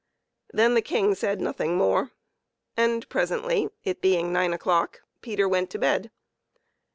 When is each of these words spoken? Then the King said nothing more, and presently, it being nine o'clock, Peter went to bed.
Then 0.51 0.73
the 0.73 0.81
King 0.81 1.13
said 1.13 1.39
nothing 1.39 1.77
more, 1.77 2.09
and 2.75 3.07
presently, 3.07 3.69
it 3.83 4.01
being 4.01 4.33
nine 4.33 4.51
o'clock, 4.51 5.01
Peter 5.21 5.47
went 5.47 5.69
to 5.69 5.77
bed. 5.77 6.09